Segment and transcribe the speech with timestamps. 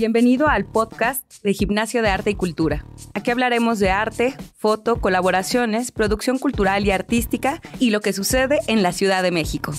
[0.00, 2.86] Bienvenido al podcast de Gimnasio de Arte y Cultura.
[3.12, 8.82] Aquí hablaremos de arte, foto, colaboraciones, producción cultural y artística y lo que sucede en
[8.82, 9.74] la Ciudad de México.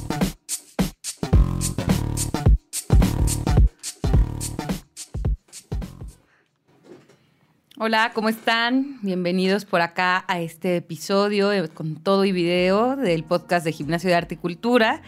[7.79, 8.99] Hola, ¿cómo están?
[9.01, 14.11] Bienvenidos por acá a este episodio eh, con todo y video del podcast de Gimnasio
[14.11, 15.01] de Arte y Cultura.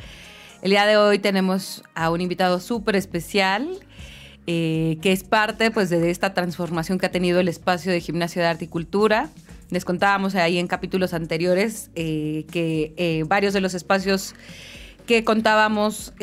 [0.64, 3.80] El día de hoy tenemos a un invitado súper especial
[4.48, 8.42] eh, que es parte pues, de esta transformación que ha tenido el espacio de Gimnasio
[8.42, 9.29] de Arte y Cultura.
[9.69, 14.36] Les contábamos ahí en capítulos anteriores eh, que varios de los espacios
[15.07, 16.14] que contábamos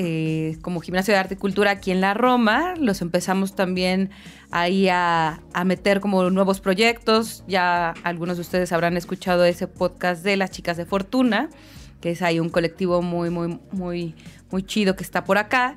[0.62, 4.10] como Gimnasio de Arte y Cultura aquí en la Roma, los empezamos también
[4.50, 7.44] ahí a, meter como nuevos proyectos.
[7.46, 11.48] Ya algunos de ustedes habrán escuchado ese podcast de las chicas de Fortuna,
[12.00, 14.14] que es ahí un colectivo muy, muy, muy,
[14.50, 15.74] muy chido que está por acá.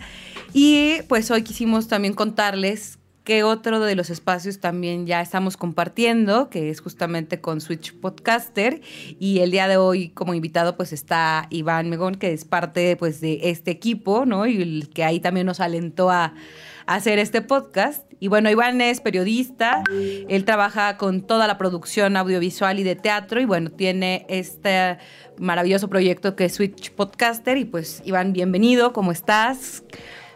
[0.54, 6.50] Y pues hoy quisimos también contarles que otro de los espacios también ya estamos compartiendo,
[6.50, 8.82] que es justamente con Switch Podcaster.
[9.20, 13.22] Y el día de hoy como invitado pues está Iván Megón, que es parte pues
[13.22, 14.46] de este equipo, ¿no?
[14.46, 16.34] Y el que ahí también nos alentó a
[16.86, 18.06] hacer este podcast.
[18.20, 19.84] Y bueno, Iván es periodista,
[20.30, 24.98] él trabaja con toda la producción audiovisual y de teatro y bueno, tiene este
[25.38, 29.84] maravilloso proyecto que es Switch Podcaster y pues Iván, bienvenido, ¿cómo estás?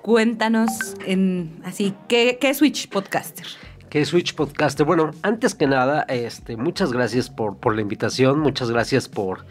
[0.07, 3.45] Cuéntanos en así, ¿qué, es Switch Podcaster?
[3.89, 4.85] ¿Qué es Switch Podcaster?
[4.85, 9.45] Bueno, antes que nada, este, muchas gracias por, la invitación, muchas gracias por,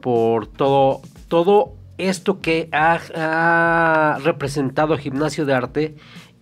[0.00, 5.94] por todo, todo esto que ha representado Gimnasio de Arte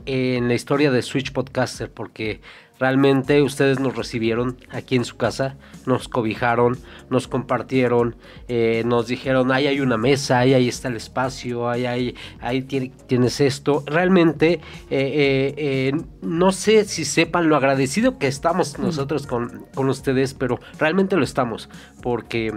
[0.06, 2.40] en la historia de Switch Podcaster porque
[2.78, 6.78] realmente ustedes nos recibieron aquí en su casa, nos cobijaron,
[7.10, 8.16] nos compartieron,
[8.48, 12.62] eh, nos dijeron, ahí hay una mesa, ahí, ahí está el espacio, ahí, ahí, ahí
[12.62, 13.82] tienes esto.
[13.86, 20.34] Realmente, eh, eh, no sé si sepan lo agradecido que estamos nosotros con, con ustedes,
[20.34, 21.68] pero realmente lo estamos,
[22.02, 22.52] porque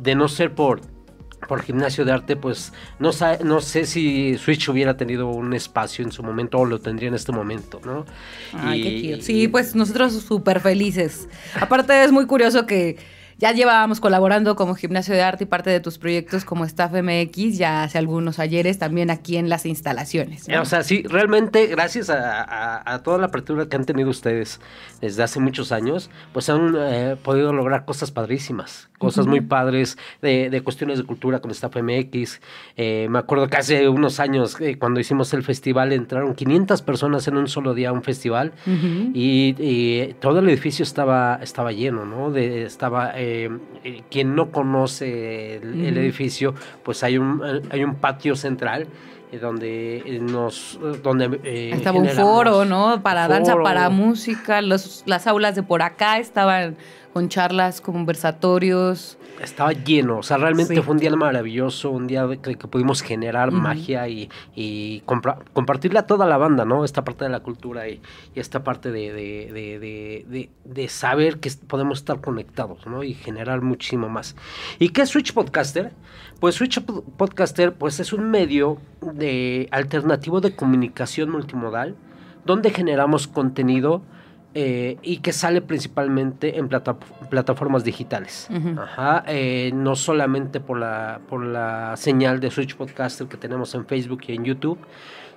[0.00, 0.91] de no ser por
[1.52, 3.10] por gimnasio de arte, pues no,
[3.44, 7.14] no sé si Switch hubiera tenido un espacio en su momento o lo tendría en
[7.14, 8.06] este momento, ¿no?
[8.54, 11.28] Ay, qué Sí, pues nosotros súper felices.
[11.60, 12.96] Aparte es muy curioso que
[13.38, 17.58] ya llevábamos colaborando como Gimnasio de Arte y parte de tus proyectos como Staff MX
[17.58, 20.46] ya hace algunos ayeres también aquí en las instalaciones.
[20.48, 24.60] O sea, sí, realmente gracias a, toda la apertura que han tenido ustedes
[25.00, 30.60] desde hace muchos años, pues han eh, podido lograr cosas padrísimas, cosas muy padres de,
[30.62, 32.40] cuestiones de cultura con Staff MX.
[32.76, 37.26] Eh, me acuerdo que hace unos años, eh, cuando hicimos el festival, entraron 500 personas
[37.26, 38.52] en un solo día a un festival
[39.14, 42.30] y, todo el edificio estaba, estaba lleno, ¿no?
[42.30, 43.12] De, estaba...
[43.24, 47.40] Eh, quien no conoce el, edificio, pues hay un,
[47.70, 48.88] hay un patio central
[49.30, 55.54] eh, donde nos donde estaba un foro no para danza para música los, las aulas
[55.54, 56.76] de por acá estaban
[57.12, 62.56] con charlas conversatorios estaba lleno, o sea, realmente fue un día maravilloso, un día que,
[62.56, 66.84] que pudimos generar magia y, y compartirle a toda la banda, ¿no?
[66.84, 68.00] Esta parte de la cultura y,
[68.34, 73.02] esta parte de, de, de, saber que podemos estar conectados, ¿no?
[73.02, 74.36] Y generar muchísimo más.
[74.78, 75.92] ¿Y qué es Switch Podcaster?
[76.40, 81.96] Pues Switch Podcaster, pues es un medio de alternativo de comunicación multimodal
[82.44, 84.02] donde generamos contenido
[84.54, 88.48] eh, y que sale principalmente en plataformas digitales.
[89.26, 94.22] Eh, no solamente por la, por la señal de Switch Podcaster que tenemos en Facebook
[94.28, 94.78] y en YouTube,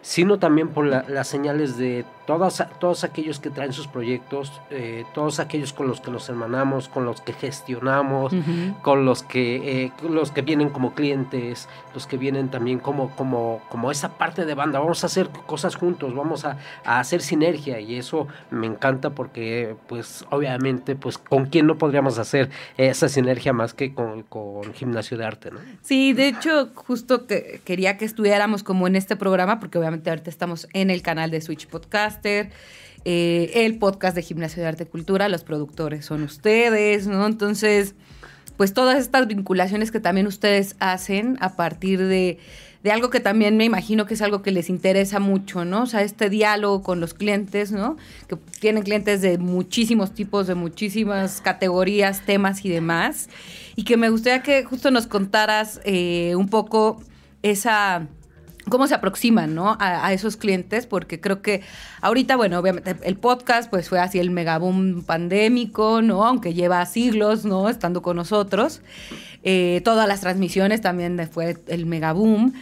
[0.05, 5.39] sino también por las señales de todos, todos aquellos que traen sus proyectos, eh, todos
[5.39, 8.31] aquellos con los que nos hermanamos, con los que gestionamos,
[8.83, 13.61] con los que, eh, los que vienen como clientes, los que vienen también como, como,
[13.69, 14.77] como esa parte de banda.
[14.77, 20.23] Vamos a hacer cosas juntos, vamos a, hacer sinergia y eso me encanta porque pues
[20.29, 25.25] obviamente pues con quién no podríamos hacer esa sinergia más que con, con gimnasio de
[25.25, 25.59] arte, ¿no?
[25.81, 30.29] Sí, de hecho justo que quería que estuviéramos como en este programa porque obviamente ahorita
[30.29, 32.49] estamos en el canal de Switch Podcaster,
[33.05, 37.25] eh, el podcast de Gimnasio de Arte y Cultura, los productores son ustedes, ¿no?
[37.27, 37.95] Entonces,
[38.57, 42.39] pues todas estas vinculaciones que también ustedes hacen a partir de,
[42.83, 45.83] de algo que también me imagino que es algo que les interesa mucho, ¿no?
[45.83, 47.97] O sea, este diálogo con los clientes, ¿no?
[48.27, 53.29] Que tienen clientes de muchísimos tipos, de muchísimas categorías, temas y demás.
[53.75, 57.01] Y que me gustaría que justo nos contaras eh, un poco
[57.41, 58.07] esa
[58.69, 59.77] cómo se aproximan ¿no?
[59.79, 61.61] a, esos clientes, porque creo que
[62.01, 66.25] ahorita, bueno, obviamente el podcast pues fue así el megaboom pandémico, ¿no?
[66.25, 67.69] Aunque lleva siglos, ¿no?
[67.69, 68.81] Estando con nosotros.
[69.43, 72.53] Eh, todas las transmisiones también fue el megaboom.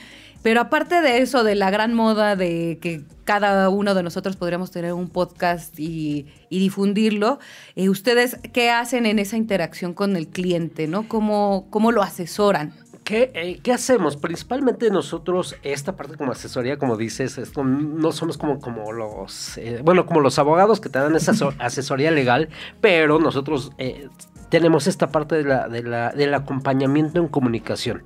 [0.43, 4.71] Pero aparte de eso, de la gran moda de que cada uno de nosotros podríamos
[4.71, 7.39] tener un podcast y, difundirlo,
[7.75, 10.87] eh, ¿ustedes qué hacen en esa interacción con el cliente?
[10.87, 11.07] ¿no?
[11.07, 12.82] ¿Cómo, cómo lo asesoran?
[13.03, 14.15] ¿Qué, ¿Qué, hacemos?
[14.15, 20.05] Principalmente nosotros, esta parte como asesoría, como dices, no somos como, como los, eh, bueno,
[20.05, 24.07] como los abogados que te dan esa asesoría legal, pero nosotros eh,
[24.49, 28.03] tenemos esta parte de la, de la, del acompañamiento en comunicación.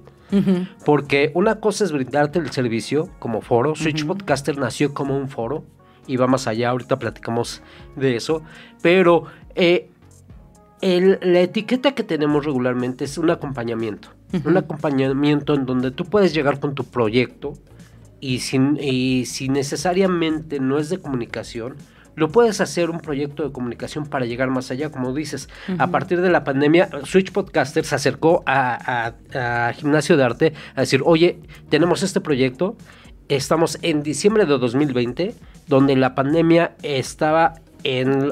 [0.83, 3.75] Porque una cosa es brindarte el servicio como foro.
[3.75, 5.63] Switch Podcaster nació como un foro
[6.05, 6.69] y va más allá.
[6.69, 7.61] Ahorita platicamos
[7.95, 8.41] de eso.
[8.81, 9.23] Pero
[9.55, 9.89] eh,
[10.81, 14.16] la etiqueta que tenemos regularmente es un acompañamiento.
[14.44, 17.53] Un acompañamiento en donde tú puedes llegar con tu proyecto
[18.19, 21.75] y, sin, y si necesariamente no es de comunicación,
[22.18, 25.50] lo puedes hacer un proyecto de comunicación para llegar más allá, como dices.
[25.77, 29.13] A partir de la pandemia, Switch Podcaster se acercó a,
[29.75, 31.39] Gimnasio de Arte a decir, oye,
[31.69, 32.75] tenemos este proyecto,
[33.30, 35.35] estamos en diciembre de 2020,
[35.68, 37.53] donde la pandemia estaba
[37.83, 38.31] en,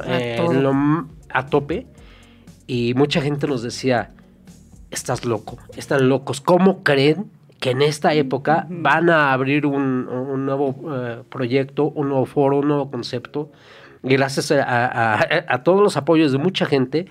[1.30, 1.86] a tope
[2.66, 4.16] y mucha gente nos decía,
[4.96, 10.76] estás loco, están locos, ¿cómo creen que en esta época van a abrir un, nuevo
[10.94, 13.52] eh, proyecto, un nuevo foro, un nuevo concepto
[14.06, 17.08] gracias a, todos los apoyos de mucha gente,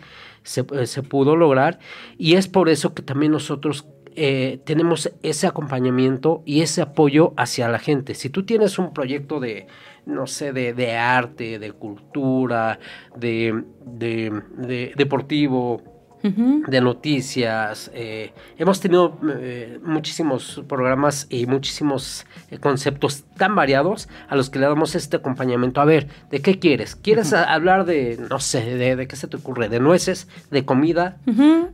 [0.56, 1.78] eh, se, pudo lograr.
[2.18, 7.68] Y es por eso que también nosotros eh, tenemos ese acompañamiento y ese apoyo hacia
[7.68, 8.14] la gente.
[8.14, 9.66] Si tú tienes un proyecto de,
[10.06, 12.78] no sé, de, arte, de cultura,
[13.16, 15.93] de, de deportivo,
[16.24, 17.90] de noticias.
[17.92, 24.58] Eh, hemos tenido eh, muchísimos programas y muchísimos eh, conceptos tan variados a los que
[24.58, 25.82] le damos este acompañamiento.
[25.82, 26.96] A ver, ¿de qué quieres?
[26.96, 29.68] ¿Quieres hablar de, no sé, de, qué se te ocurre?
[29.68, 30.26] ¿De nueces?
[30.50, 31.18] ¿De comida?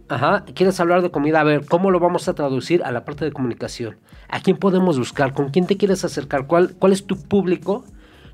[0.08, 0.44] Ajá.
[0.52, 1.40] ¿Quieres hablar de comida?
[1.40, 3.98] A ver, ¿cómo lo vamos a traducir a la parte de comunicación?
[4.28, 5.32] ¿A quién podemos buscar?
[5.32, 6.48] ¿Con quién te quieres acercar?
[6.48, 7.84] ¿Cuál, cuál es tu público?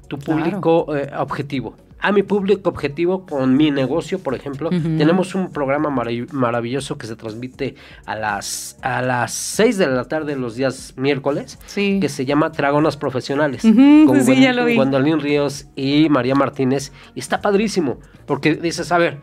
[0.09, 0.87] Tu público
[1.19, 4.71] objetivo a mi público objetivo con mi negocio, por ejemplo.
[4.71, 10.37] Tenemos un programa maravilloso que se transmite a las, a las 6 de la tarde
[10.37, 14.77] los días miércoles, que se llama Dragonas Profesionales, con sí, ya lo vi.
[15.21, 16.93] Ríos y María Martínez.
[17.15, 19.19] Y está padrísimo, porque dices, a ver,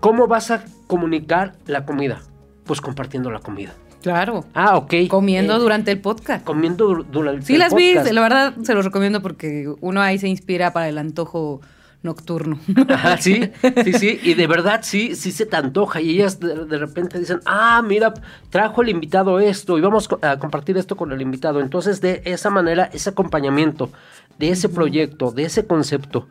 [0.00, 2.22] ¿cómo vas a comunicar la comida?
[2.64, 3.74] Pues compartiendo la comida.
[4.04, 4.44] Claro.
[4.52, 5.08] Ah, ok.
[5.08, 6.44] Comiendo eh, durante el podcast.
[6.44, 7.46] Comiendo durante el podcast.
[7.46, 10.98] Sí, las vi, la verdad se los recomiendo porque uno ahí se inspira para el
[10.98, 11.62] antojo
[12.02, 12.58] nocturno.
[12.90, 13.50] Ajá, sí,
[13.82, 17.40] sí, sí, y de verdad sí, sí se te antoja y ellas de, repente dicen,
[17.46, 18.12] ah, mira,
[18.50, 21.62] trajo el invitado esto y vamos a compartir esto con el invitado.
[21.62, 23.90] Entonces de esa manera, ese acompañamiento
[24.38, 26.28] de ese proyecto, de ese concepto,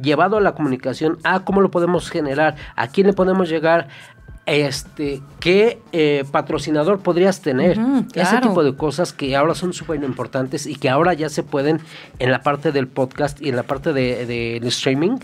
[0.00, 3.88] llevado a la comunicación, a cómo lo podemos generar, a quién le podemos llegar,
[4.48, 7.78] este, qué eh, patrocinador podrías tener.
[8.14, 11.80] Ese tipo de cosas que ahora son súper importantes y que ahora ya se pueden
[12.18, 15.18] en la parte del podcast y en la parte del de, streaming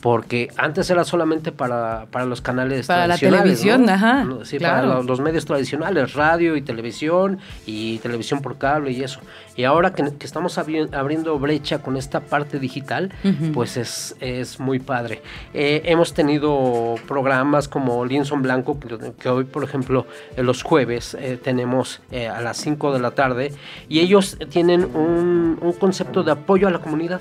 [0.00, 4.26] porque antes era solamente para, para los canales para la televisión, ajá.
[4.42, 9.20] Sí, para los, medios tradicionales, radio y televisión y televisión por cable y eso.
[9.56, 13.12] Y ahora que, estamos abriendo brecha con esta parte digital,
[13.52, 15.22] pues es, es muy padre.
[15.52, 18.78] Eh, hemos tenido programas como Lienzo Blanco,
[19.18, 20.06] que, hoy, por ejemplo,
[20.36, 23.52] los jueves eh, tenemos eh, a las 5 de la tarde,
[23.88, 27.20] y ellos tienen un, un concepto de apoyo a la comunidad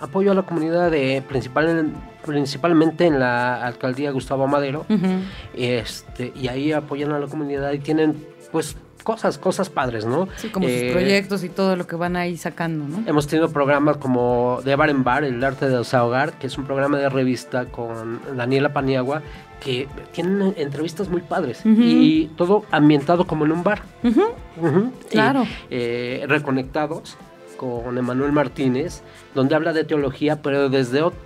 [0.00, 1.90] apoyo a la comunidad de principal,
[2.24, 4.84] principalmente en la alcaldía Gustavo Madero.
[5.54, 8.16] este, y ahí apoyan a la comunidad y tienen
[8.52, 10.26] pues cosas, cosas padres, ¿no?
[10.36, 13.08] Sí, como sus eh, proyectos y todo lo que van ahí sacando, ¿no?
[13.08, 16.64] Hemos tenido programas como De Bar en Bar, El Arte de desahogar, que es un
[16.64, 19.22] programa de revista con Daniela Paniagua,
[19.60, 23.82] que tienen entrevistas muy padres y todo ambientado como en un bar.
[25.08, 25.44] claro.
[25.70, 27.16] Eh, reconectados
[27.56, 29.02] con Emanuel Martínez,
[29.36, 31.25] donde habla de teología, pero desde otro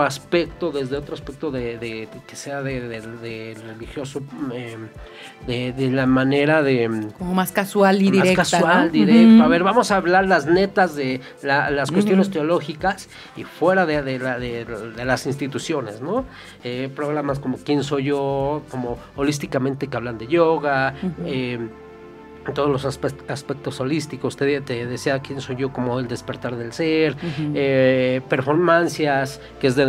[0.00, 4.22] aspecto, desde otro aspecto de, que sea de, religioso,
[4.52, 4.88] em,
[5.46, 7.08] de, la manera de...
[7.18, 8.42] Como más casual y directa.
[8.42, 9.42] Más casual, directo.
[9.42, 14.64] A ver, vamos a hablar las netas de las cuestiones teológicas y fuera de,
[15.04, 16.24] las instituciones, ¿no?
[16.64, 18.62] Eh, programas como ¿Quién soy yo?
[18.70, 20.94] Como holísticamente que hablan de yoga
[22.54, 27.16] todos los aspectos holísticos, te, te, decía quién soy yo como el despertar del ser,
[27.54, 29.86] eh, performancias, que es de,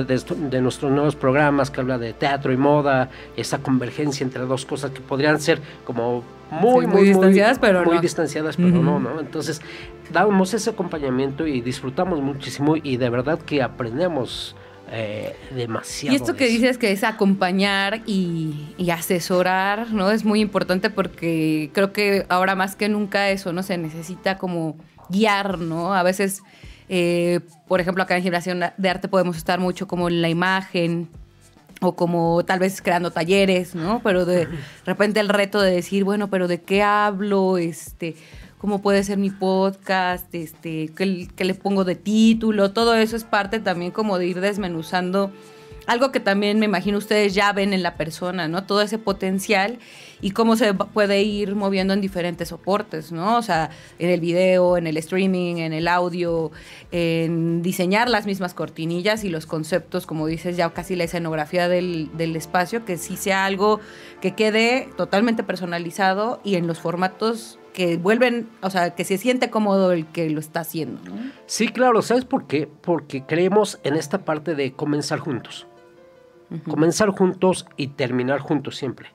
[0.62, 5.01] nuestros nuevos programas que habla de teatro y moda, esa convergencia entre dos cosas que
[5.01, 8.01] podrían ser como muy, muy, distanciadas, pero muy no.
[8.01, 9.20] distanciadas, pero no, ¿no?
[9.20, 9.62] Entonces,
[10.12, 14.56] damos ese acompañamiento y disfrutamos muchísimo y de verdad que aprendemos
[14.91, 16.13] eh, demasiado.
[16.13, 20.12] Y esto que dices que es acompañar y, y, asesorar, ¿no?
[20.12, 23.63] Es muy importante porque creo que ahora más que nunca eso, ¿no?
[23.63, 24.77] Se necesita como
[25.10, 25.93] guiar, ¿no?
[25.93, 26.41] A veces,
[26.88, 31.10] eh, por ejemplo, acá en Generación de Arte podemos estar mucho como en la imagen,
[31.81, 34.01] o como tal vez creando talleres, ¿no?
[34.03, 34.48] Pero de
[34.86, 37.58] repente el reto de decir, bueno, pero ¿de qué hablo?
[37.58, 38.15] Este,
[38.60, 40.34] ¿Cómo puede ser mi podcast?
[40.36, 42.72] Este, ¿qué, ¿Qué le pongo de título?
[42.72, 45.32] Todo eso es parte también como de ir desmenuzando
[45.89, 48.63] algo que también me imagino ustedes ya ven en la persona, ¿no?
[48.63, 49.80] Todo ese potencial
[50.22, 53.38] y cómo se puede ir moviendo en diferentes soportes, ¿no?
[53.38, 56.51] O sea, en el video, en el streaming, en el audio,
[56.92, 62.10] en diseñar las mismas cortinillas y los conceptos, como dices, ya casi la escenografía del,
[62.16, 63.80] del espacio, que sí sea algo
[64.22, 69.50] que quede totalmente personalizado y en los formatos que vuelven, o sea, que se siente
[69.50, 71.02] cómodo el que lo está haciendo.
[71.04, 71.32] ¿no?
[71.46, 72.70] Sí, claro, ¿sabes por qué?
[72.82, 75.68] Porque creemos en esta parte de comenzar juntos.
[76.68, 79.10] Comenzar juntos y terminar juntos siempre.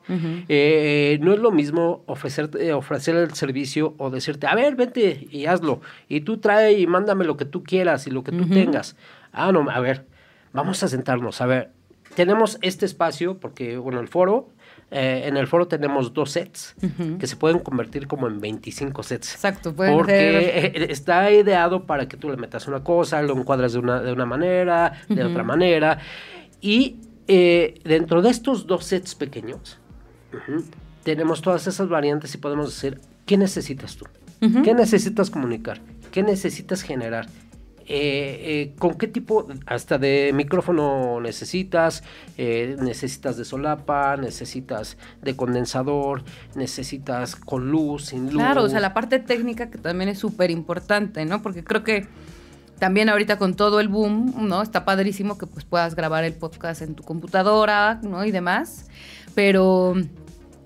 [0.49, 5.47] Eh, no es lo mismo ofrecer, ofrecer el servicio o decirte, a ver, vente y
[5.47, 5.81] hazlo.
[6.09, 8.95] Y tú trae y mándame lo que tú quieras y lo que tú tengas.
[9.33, 10.07] Ah, no, a ver,
[10.53, 11.41] vamos a sentarnos.
[11.41, 11.73] A ver,
[12.15, 14.49] tenemos este espacio, porque, bueno, el foro,
[14.97, 16.77] eh, en el foro tenemos dos sets
[17.19, 19.35] que se pueden convertir como en 25 sets.
[19.35, 23.81] Exacto, pueden Porque está ideado para que tú le metas una cosa, lo encuadras de
[23.81, 25.99] una, de una manera, de otra manera.
[26.61, 29.81] Y eh, dentro de estos dos sets pequeños,
[31.03, 34.07] tenemos todas esas variantes y podemos decir, ¿qué necesitas tú?
[34.63, 35.81] ¿Qué necesitas comunicar?
[36.13, 37.27] ¿Qué necesitas generar?
[37.87, 42.03] Eh, eh, ¿Con qué tipo hasta de micrófono necesitas?
[42.37, 46.25] necesitas de solapa, necesitas de condensador,
[46.55, 48.35] necesitas con luz, sin luz.
[48.35, 51.43] Claro, o sea, la parte técnica que también es súper importante, ¿no?
[51.43, 52.09] Porque creo que
[52.79, 54.63] también ahorita con todo el boom, ¿no?
[54.63, 58.25] Está padrísimo que pues puedas grabar el podcast en tu computadora, ¿no?
[58.25, 58.87] Y demás.
[59.35, 59.95] Pero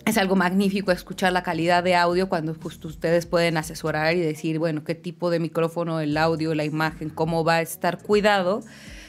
[0.09, 4.83] es algo magnífico escuchar la calidad de audio cuando ustedes pueden asesorar y decir, bueno,
[4.83, 8.63] qué tipo de micrófono, el audio, la imagen, cómo va a estar cuidado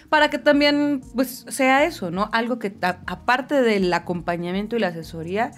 [0.09, 2.29] para que también pues sea eso, ¿no?
[2.33, 5.51] Algo que aparte del acompañamiento y la asesoría,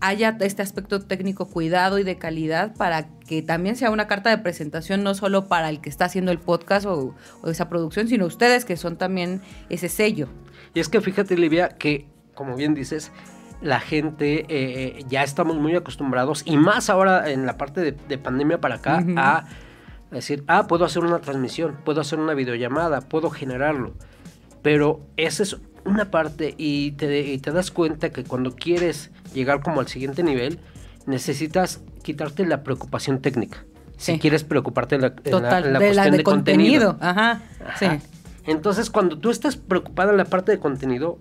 [0.00, 4.38] haya este aspecto técnico cuidado y de calidad para que también sea una carta de
[4.38, 7.14] presentación no solo para el que está haciendo el podcast o,
[7.46, 10.28] esa producción, sino ustedes que son también ese sello.
[10.74, 13.12] Y es que fíjate, Livia, que como bien dices,
[13.62, 18.60] la gente eh, ya estamos muy acostumbrados y más ahora en la parte de, pandemia
[18.60, 19.44] para acá a
[20.10, 23.94] decir, ah, puedo hacer una transmisión, puedo hacer una videollamada, puedo generarlo.
[24.62, 29.60] Pero esa es una parte y te, y te das cuenta que cuando quieres llegar
[29.62, 30.58] como al siguiente nivel,
[31.06, 33.64] necesitas quitarte la preocupación técnica.
[33.96, 36.98] Si quieres preocuparte en la, en la, cuestión de, contenido.
[37.00, 37.40] Ajá,
[37.78, 37.86] Sí.
[38.44, 41.20] Entonces, cuando tú estás preocupada en la parte de contenido,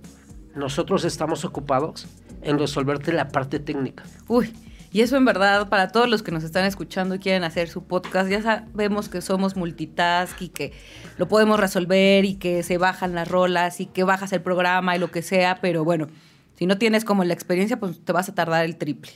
[0.56, 2.08] nosotros estamos ocupados
[2.44, 4.04] en resolverte la parte técnica.
[4.28, 4.54] Uy,
[4.94, 7.86] y eso en verdad, para todos los que nos están escuchando y quieren hacer su
[7.86, 10.74] podcast, ya sabemos que somos multitask y que
[11.18, 15.00] lo podemos resolver y que se bajan las rolas y que bajas el programa y
[15.00, 16.08] lo que sea, pero bueno,
[16.58, 19.14] si no tienes como la experiencia, pues te vas a tardar el triple.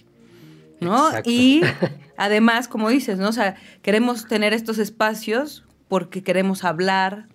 [0.79, 1.09] ¿No?
[1.25, 1.61] Y
[2.17, 3.29] además, como dices, ¿no?
[3.29, 7.27] O sea, queremos tener estos espacios porque queremos hablar,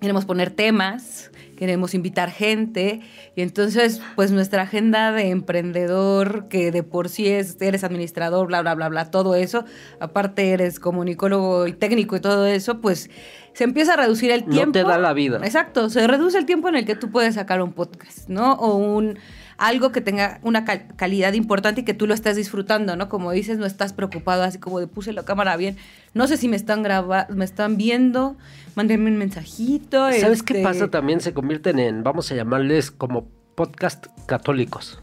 [0.00, 1.30] queremos poner temas,
[1.64, 3.00] queremos invitar gente
[3.34, 8.60] y entonces pues nuestra agenda de emprendedor que de por sí es eres administrador bla
[8.60, 9.64] bla bla bla todo eso
[9.98, 13.08] aparte eres comunicólogo y técnico y todo eso pues
[13.54, 14.66] se empieza a reducir el tiempo.
[14.66, 15.38] No te da la vida.
[15.42, 18.54] Exacto, se reduce el tiempo en el que tú puedes sacar un podcast, ¿no?
[18.54, 19.16] O un
[19.56, 23.08] algo que tenga una calidad importante y que tú lo estés disfrutando, ¿no?
[23.08, 25.76] Como dices, no estás preocupado así como de puse la cámara bien.
[26.12, 28.36] No sé si me están grabando, me están viendo,
[28.74, 30.10] mándenme un mensajito.
[30.12, 30.90] ¿Sabes qué este pasa?
[30.90, 35.00] También se convierten en, vamos a llamarles como podcast católicos.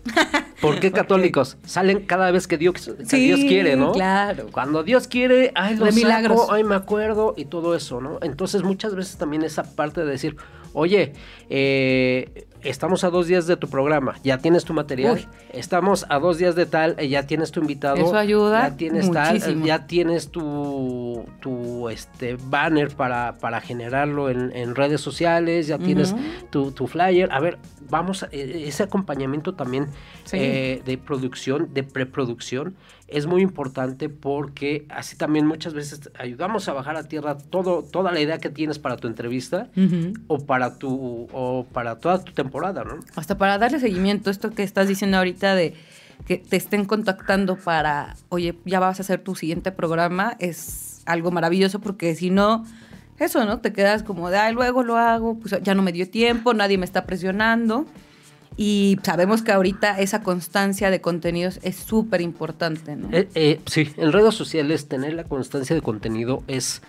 [0.61, 1.57] ¿Por qué católicos?
[1.65, 3.93] Salen cada vez que Dios, Dios quiere, ¿no?
[3.93, 4.47] Claro.
[4.51, 6.47] Cuando Dios quiere, ay, lo de milagros.
[6.51, 8.19] ay, me acuerdo y todo eso, ¿no?
[8.21, 10.35] Entonces muchas veces también esa parte de decir,
[10.73, 11.13] oye,
[11.49, 16.37] eh, estamos a dos días de tu programa, ya tienes tu material, estamos a dos
[16.37, 20.29] días de tal, eh, ya tienes tu invitado, eso ayuda, ya tienes tal, ya tienes
[20.29, 26.15] tu, tu este banner para, para generarlo en, redes sociales, ya tienes
[26.49, 27.57] tu, tu, flyer, a ver,
[27.89, 29.87] vamos, e, ese acompañamiento también
[30.31, 32.75] eh, de producción, de preproducción,
[33.11, 38.11] es muy importante porque así también muchas veces ayudamos a bajar a tierra todo, toda
[38.11, 39.69] la idea que tienes para tu entrevista
[40.27, 42.99] o para tu o para toda tu temporada, ¿no?
[43.15, 45.73] Hasta para darle seguimiento, esto que estás diciendo ahorita de
[46.25, 51.31] que te estén contactando para, oye, ya vas a hacer tu siguiente programa, es algo
[51.31, 52.63] maravilloso porque si no
[53.19, 53.59] eso, ¿no?
[53.59, 56.77] Te quedas como de, ay, luego lo hago, pues ya no me dio tiempo, nadie
[56.77, 57.85] me está presionando.
[58.63, 63.09] Y sabemos que ahorita esa constancia de contenidos es súper importante, ¿no?
[63.11, 66.83] Eh, eh, sí, en redes sociales tener la constancia de contenido es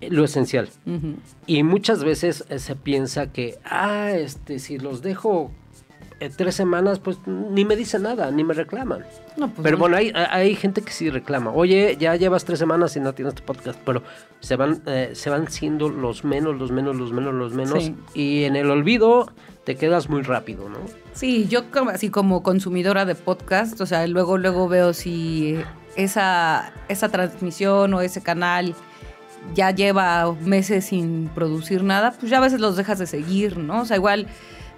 [0.00, 0.70] lo esencial.
[1.46, 5.50] Y muchas veces se piensa que, ah, este, si los dejo
[6.34, 9.04] tres semanas, pues ni me dice nada, ni me reclaman.
[9.36, 11.50] Pues pero bueno, hay, hay, gente que sí reclama.
[11.50, 14.02] Oye, ya llevas tres semanas y no tienes tu podcast, pero
[14.40, 17.92] se van, eh, se van siendo los menos, los menos, los menos, los menos.
[18.14, 19.26] Y en el olvido
[19.66, 20.78] te quedas muy rápido, ¿no?
[21.12, 25.58] Sí, yo como, así como consumidora de podcast, o sea, luego, luego veo si
[25.96, 28.76] esa, esa transmisión o ese canal
[29.54, 33.80] ya lleva meses sin producir nada, pues ya a veces los dejas de seguir, ¿no?
[33.80, 34.28] O sea, igual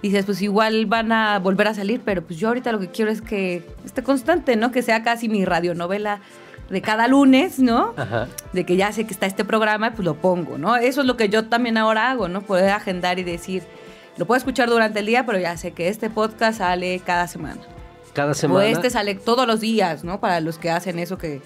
[0.01, 3.11] dices, pues igual van a volver a salir, pero pues yo ahorita lo que quiero
[3.11, 4.71] es que esté constante, ¿no?
[4.71, 6.19] Que sea casi mi radionovela
[6.67, 7.93] de cada lunes, ¿no?
[7.95, 8.27] Ajá.
[8.53, 10.77] De que ya sé que está este programa, pues lo pongo, ¿no?
[10.77, 12.41] Eso es lo que yo también ahora hago, ¿no?
[12.41, 13.61] Poder agendar y decir,
[14.19, 17.61] lo puedo escuchar durante el día, pero ya sé que este podcast sale cada semana.
[18.11, 18.59] Cada semana.
[18.59, 20.19] O este sale todos los días, ¿no?
[20.19, 21.41] Para los que hacen eso que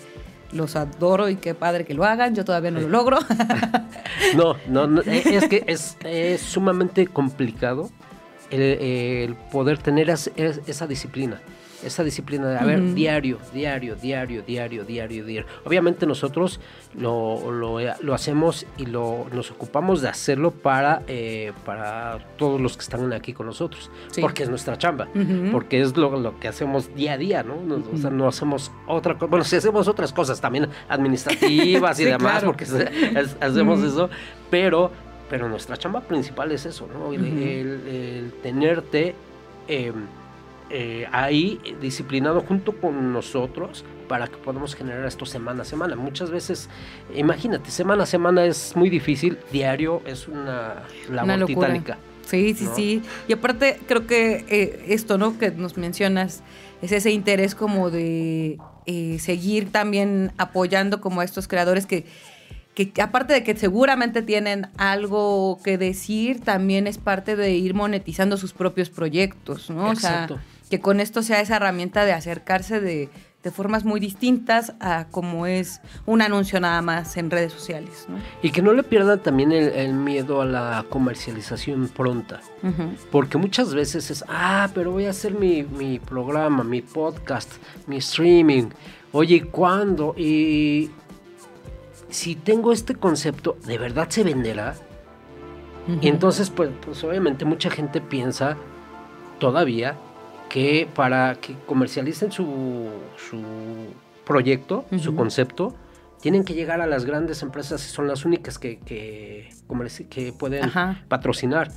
[0.52, 3.20] los adoro y qué padre que lo hagan, yo todavía no lo logro.
[4.36, 7.92] no, no, no, es que es, es sumamente complicado
[8.50, 11.42] el, poder tener esa disciplina
[11.86, 15.46] esa disciplina de, a ver, diario, diario, diario, diario, diario, diario.
[15.66, 16.60] Obviamente nosotros
[16.98, 22.82] lo, lo, hacemos y lo, nos ocupamos de hacerlo para, eh, para todos los que
[22.82, 23.90] están aquí con nosotros,
[24.22, 25.08] porque es nuestra chamba,
[25.52, 27.56] porque es lo, lo, que hacemos día a día, ¿no?
[27.94, 32.44] O sea, no hacemos otra cosa, bueno, si hacemos otras cosas también administrativas y demás,
[32.44, 32.66] porque
[33.40, 34.10] hacemos eso,
[34.50, 34.92] pero
[35.30, 37.12] pero nuestra chamba principal es eso, ¿no?
[37.12, 39.16] El, tenerte
[39.68, 40.06] em,
[40.76, 45.96] eh, ahí disciplinado junto con nosotros para que podamos generar esto semana a semana.
[45.96, 46.68] Muchas veces,
[47.14, 52.00] imagínate, semana a semana es muy difícil, diario es una labor titánica.
[52.26, 53.04] Sí, sí, sí.
[53.28, 55.38] Y aparte, creo que eh, esto, ¿no?
[55.38, 56.42] Que nos mencionas,
[56.82, 62.06] es ese interés como de eh, seguir también apoyando como a estos creadores que
[62.74, 68.36] que aparte de que seguramente tienen algo que decir, también es parte de ir monetizando
[68.36, 69.92] sus propios proyectos, ¿no?
[69.92, 70.28] O sea,
[70.70, 73.10] que con esto sea esa herramienta de acercarse de,
[73.52, 78.06] formas muy distintas a como es un anuncio nada más en redes sociales.
[78.08, 78.18] ¿no?
[78.42, 82.40] Y que no le pierdan también el, miedo a la comercialización pronta.
[83.12, 87.52] Porque muchas veces es, ah, pero voy a hacer mi, mi programa, mi podcast,
[87.86, 88.70] mi streaming.
[89.12, 90.16] Oye, ¿cuándo?
[90.18, 90.90] Y
[92.10, 94.76] si tengo este concepto, ¿de verdad se venderá?
[96.00, 98.56] Y entonces, pues, pues, obviamente mucha gente piensa
[99.40, 99.98] todavía
[100.54, 102.88] que para que comercialicen su,
[103.18, 103.42] su
[104.24, 105.74] proyecto, su concepto,
[106.22, 109.50] tienen que llegar a las grandes empresas y son las únicas que, que,
[110.12, 110.70] que pueden
[111.08, 111.72] patrocinar.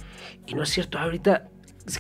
[0.47, 1.49] Y no es cierto, ahorita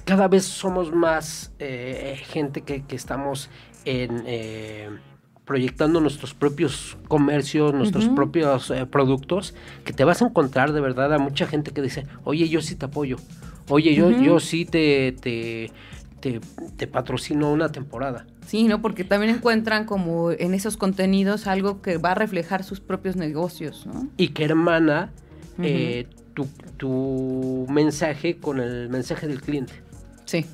[0.04, 3.48] cada vez somos más eh, gente que, que, estamos
[3.86, 4.22] en...
[4.26, 4.90] Eh,
[5.46, 11.14] proyectando nuestros propios comercios, nuestros propios eh, productos, que te vas a encontrar de verdad
[11.14, 13.16] a mucha gente que dice, oye, yo sí te apoyo,
[13.68, 15.70] oye, yo, yo sí te, te,
[16.20, 18.26] te, patrocino una temporada.
[18.46, 18.80] Sí, ¿no?
[18.82, 23.86] Porque también encuentran como en esos contenidos algo que va a reflejar sus propios negocios,
[23.86, 24.08] ¿no?
[24.16, 25.12] Y que hermana
[25.62, 29.72] eh, tu, tu mensaje con el mensaje del cliente.
[30.24, 30.46] Sí.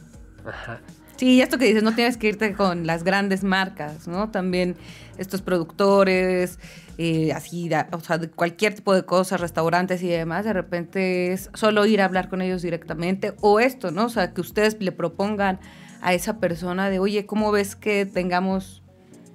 [0.44, 0.80] Ajá.
[1.22, 4.32] Sí, esto que dices, no tienes que irte con las grandes marcas, ¿no?
[4.32, 4.74] También
[5.18, 6.58] estos productores,
[6.98, 11.48] eh, así, o sea, de cualquier tipo de cosas, restaurantes y demás, de repente es
[11.54, 14.06] solo ir a hablar con ellos directamente o esto, ¿no?
[14.06, 15.60] O sea, que ustedes le propongan
[16.00, 18.82] a esa persona de, oye, ¿cómo ves que tengamos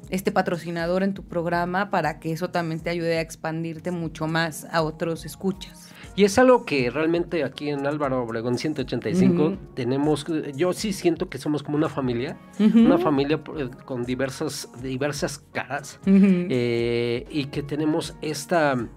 [0.09, 4.67] este patrocinador en tu programa para que eso también te ayude a expandirte mucho más
[4.73, 5.93] a otros escuchas?
[6.17, 10.25] Y es algo que realmente aquí en Álvaro Obregón 185 tenemos,
[10.55, 15.99] yo sí siento que somos como una familia, una familia eh, con diversas, diversas caras
[16.07, 18.87] eh, y que tenemos esta,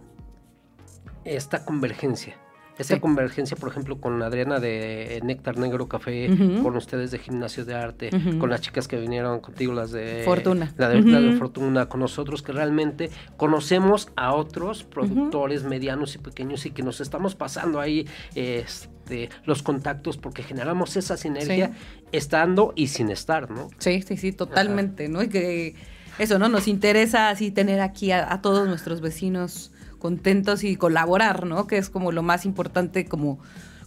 [1.27, 2.40] esta convergencia.
[2.81, 6.31] Esa convergencia, por ejemplo, con Adriana de Néctar Negro Café,
[6.63, 10.73] con ustedes de Gimnasio de Arte, con las chicas que vinieron contigo, las de Fortuna.
[10.79, 16.71] La de, Fortuna, con nosotros, que realmente conocemos a otros productores medianos y pequeños y
[16.71, 21.73] que nos estamos pasando ahí este, los contactos porque generamos esa sinergia
[22.13, 23.69] estando y sin estar, ¿no?
[23.77, 25.23] Sí, sí, sí, totalmente, ¿no?
[25.23, 25.75] Y que
[26.19, 26.49] eso, ¿no?
[26.49, 31.69] Nos interesa así tener aquí a todos nuestros vecinos contentos y colaborar, ¿no?
[31.69, 33.39] Que es como lo más importante como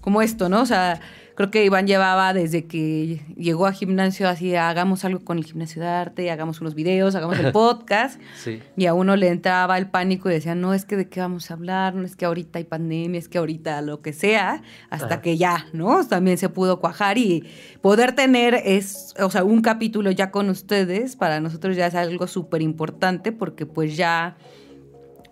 [0.04, 0.62] como esto, ¿no?
[0.62, 1.00] O sea,
[1.36, 5.82] creo que Iván llevaba desde que llegó a gimnasio así, hagamos algo con el gimnasio
[5.82, 8.20] de arte, hagamos unos videos, hagamos el podcast.
[8.36, 8.62] Sí.
[8.76, 11.50] Y a uno le entraba el pánico y decía, no, es que de qué vamos
[11.50, 15.06] a hablar, no es que ahorita hay pandemia, es que ahorita lo que sea, hasta
[15.06, 15.22] Ajá.
[15.22, 16.06] que ya, ¿no?
[16.06, 17.46] También se pudo cuajar y
[17.82, 22.28] poder tener es, o sea, un capítulo ya con ustedes, para nosotros ya es algo
[22.28, 24.36] súper importante porque pues ya...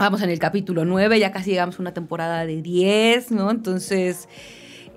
[0.02, 3.52] Vamos en el capítulo 9, ya casi llegamos a una temporada de 10, ¿no?
[3.52, 4.28] Entonces,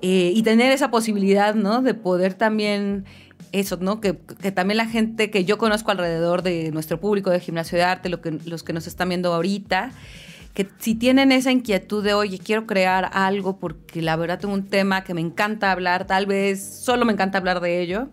[0.01, 1.83] eh, y tener esa posibilidad, ¿no?
[1.83, 3.05] De poder también,
[3.53, 4.01] eso, ¿no?
[4.01, 7.85] Que, que también la gente que yo conozco alrededor de nuestro público de gimnasio de
[7.85, 9.91] arte, lo que, los que nos están viendo ahorita,
[10.55, 14.69] que si tienen esa inquietud de, oye, quiero crear algo porque la verdad tengo un
[14.71, 18.09] tema que me encanta hablar, tal vez solo me encanta hablar de ello,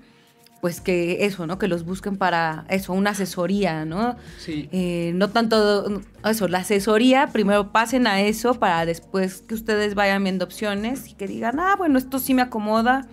[0.61, 1.57] pues que eso, ¿no?
[1.57, 4.15] Que los busquen para eso, una asesoría, ¿no?
[4.37, 4.69] Sí.
[4.71, 10.23] Eh, no tanto eso, la asesoría, primero pasen a eso para después que ustedes vayan
[10.23, 13.07] viendo opciones y que digan, ah, bueno, esto sí me acomoda,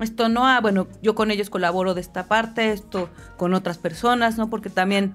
[0.00, 4.38] esto no, ah, bueno, yo con ellos colaboro de esta parte, esto con otras personas,
[4.38, 4.48] ¿no?
[4.48, 5.12] Porque también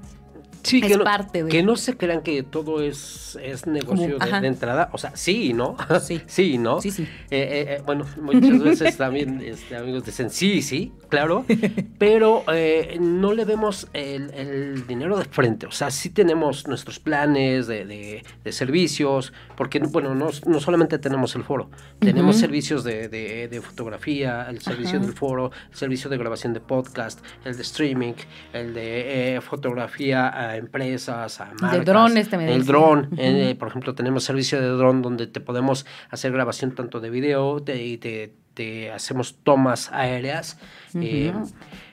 [0.67, 4.17] Sí, es que no, parte de- que no se crean que todo es, es negocio
[4.19, 4.89] Como- de, entrada.
[4.91, 5.75] O sea, sí, ¿no?
[6.01, 6.21] Sí.
[6.27, 6.81] sí, ¿no?
[6.81, 7.03] Sí, sí.
[7.03, 11.45] Eh, eh, eh, bueno, muchas veces también este, amigos dicen sí, sí, claro,
[11.97, 15.65] pero eh, no le vemos el, el dinero de frente.
[15.67, 20.97] O sea, sí tenemos nuestros planes de, de- de servicios, porque, bueno, no, no solamente
[20.99, 25.05] tenemos el foro, tenemos servicios de, de- fotografía, el servicio Ajá.
[25.05, 28.13] del foro, el servicio de grabación de podcast, el de streaming,
[28.53, 31.85] el de eh, fotografía a empresas, a marcas.
[31.85, 36.31] drones también El dron, eh, por ejemplo, tenemos servicio de dron donde te podemos hacer
[36.31, 40.59] grabación tanto de video te- y te, te hacemos tomas aéreas.
[40.95, 41.33] eh,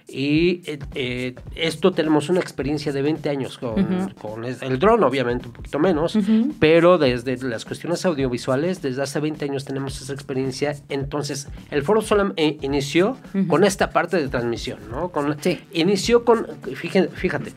[0.07, 0.61] y
[0.95, 5.79] eh, esto tenemos una experiencia de 20 años con, con el dron, obviamente un poquito
[5.79, 6.19] menos,
[6.61, 10.77] pero desde las cuestiones audiovisuales, desde hace 20 años tenemos esa experiencia.
[10.91, 13.17] Entonces, el foro solo eh, inició
[13.49, 15.09] con esta parte de transmisión, ¿no?
[15.09, 15.59] Con, Sí.
[15.73, 17.53] Inició con, fíjate, fíjate,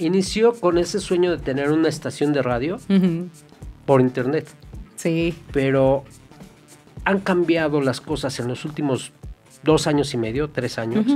[0.00, 2.78] inició con ese sueño de tener una estación de radio
[3.86, 4.48] por internet,
[4.96, 5.34] Sí.
[5.52, 6.04] pero
[7.04, 9.12] han cambiado las cosas en los últimos
[9.62, 11.06] dos años y medio, tres años,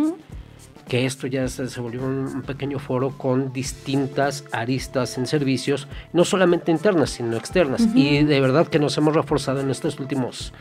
[0.88, 5.88] que esto ya se, se volvió un, un pequeño foro con distintas aristas en servicios,
[6.12, 7.88] no solamente internas, sino externas.
[7.94, 10.52] Y de verdad que nos hemos reforzado en estos últimos,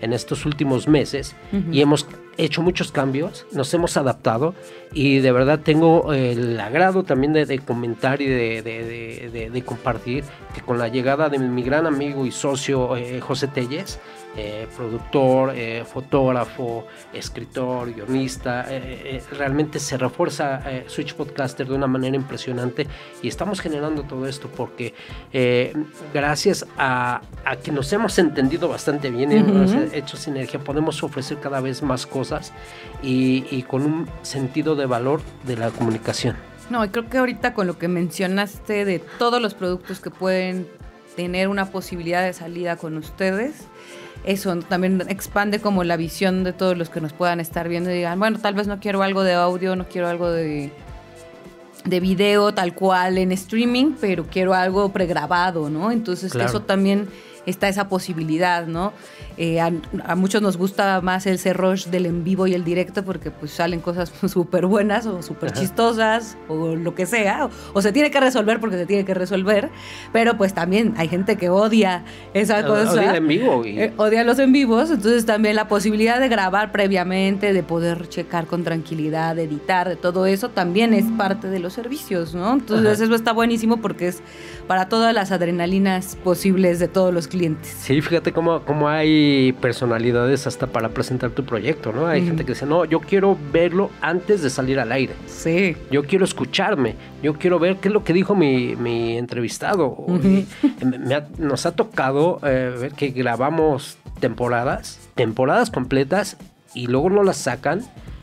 [0.00, 1.34] en estos últimos meses
[1.72, 2.06] y hemos
[2.36, 4.54] hecho muchos cambios, nos hemos adaptado
[4.92, 10.24] y de verdad tengo el agrado también de, de comentar y de, de- de- compartir
[10.54, 13.98] que con la llegada de mi gran amigo y socio eh, José Telles,
[14.36, 22.16] eh, productor, eh, fotógrafo, escritor, guionista, eh, realmente se refuerza Switch Podcaster de una manera
[22.16, 22.86] impresionante
[23.22, 24.94] y estamos generando todo esto porque
[26.12, 31.38] gracias a, a que nos hemos entendido bastante bien y hemos hecho sinergia, podemos ofrecer
[31.38, 32.52] cada vez más cosas
[33.02, 36.36] y, y con un sentido de valor de la comunicación.
[36.70, 40.66] No, y creo que ahorita con lo que mencionaste de todos los productos que pueden
[41.14, 43.66] tener una posibilidad de salida con ustedes,
[44.24, 47.94] eso también expande como la visión de todos los que nos puedan estar viendo y
[47.94, 50.70] digan, bueno, tal vez no quiero algo de audio, no quiero algo de,
[51.84, 55.90] de video tal cual en streaming, pero quiero algo pregrabado, ¿no?
[55.90, 56.48] Entonces Claro.
[56.48, 57.08] eso también
[57.46, 58.92] está esa posibilidad, ¿no?
[59.36, 59.70] Eh, a,
[60.04, 63.50] a muchos nos gusta más el rush del en vivo y el directo porque pues
[63.50, 68.10] salen cosas súper buenas o súper chistosas o lo que sea, o, o se tiene
[68.10, 69.70] que resolver porque se tiene que resolver,
[70.12, 72.92] pero pues también hay gente que odia esa cosa.
[72.92, 76.70] Odia en vivo y- Eh, odia los en vivos, entonces también la posibilidad de grabar
[76.72, 81.58] previamente, de poder checar con tranquilidad, de editar, de todo eso, también es parte de
[81.58, 82.52] los servicios, ¿no?
[82.52, 83.04] Entonces Ajá.
[83.04, 84.22] eso está buenísimo porque es
[84.68, 87.68] para todas las adrenalinas posibles de todos los clientes.
[87.80, 92.06] Sí, fíjate cómo, cómo hay personalidades hasta para presentar tu proyecto, ¿no?
[92.06, 95.14] Hay gente que dice, no, yo quiero verlo antes de salir al aire.
[95.26, 95.76] Sí.
[95.90, 99.96] Yo quiero escucharme, yo quiero ver qué es lo que dijo mi, mi entrevistado.
[101.06, 106.36] Me ha- nos ha tocado eh, ver que grabamos temporadas, temporadas completas,
[106.74, 107.80] y luego no las sacan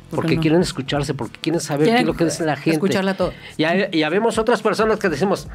[0.10, 0.42] ¿Por porque no?
[0.42, 2.72] quieren escucharse, porque quieren saber qué es lo que dice la gente.
[2.72, 3.32] Escucharla todo.
[3.58, 5.48] Ya, ya vemos otras personas que decimos,